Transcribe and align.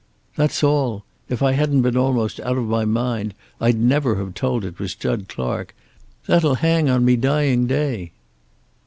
"That's 0.35 0.63
all. 0.63 1.05
If 1.29 1.43
I 1.43 1.51
hadn't 1.51 1.83
been 1.83 1.95
almost 1.95 2.39
out 2.39 2.57
of 2.57 2.65
my 2.65 2.85
mind 2.85 3.35
I'd 3.59 3.77
never 3.79 4.15
have 4.15 4.33
told 4.33 4.63
that 4.63 4.69
it 4.69 4.79
was 4.79 4.95
Jud 4.95 5.27
Clark. 5.29 5.75
That'll 6.25 6.55
hang 6.55 6.89
on 6.89 7.05
me 7.05 7.15
dying 7.15 7.67
day." 7.67 8.11